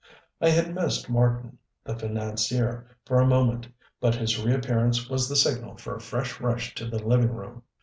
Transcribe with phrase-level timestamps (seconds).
[0.41, 3.67] I had missed Marten, the financier, for a moment;
[3.99, 7.61] but his reappearance was the signal for a fresh rush to the living room.